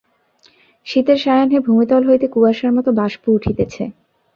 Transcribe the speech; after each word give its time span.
শীতের 0.87 1.17
সায়াহ্নে 1.17 1.59
ভূমিতল 1.67 2.01
হইতে 2.09 2.25
কুয়াশার 2.27 2.71
মতো 2.77 2.89
বাষ্প 2.99 3.23
উঠিতেছে। 3.29 3.83